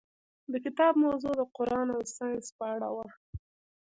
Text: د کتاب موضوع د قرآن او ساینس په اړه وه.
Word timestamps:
د 0.51 0.53
کتاب 0.65 0.93
موضوع 1.05 1.33
د 1.37 1.41
قرآن 1.57 1.87
او 1.95 2.01
ساینس 2.15 2.45
په 2.57 2.65
اړه 2.73 2.89
وه. 2.95 3.07